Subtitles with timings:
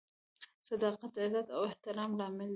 [0.69, 2.49] •صداقت د عزت او احترام لامل دی.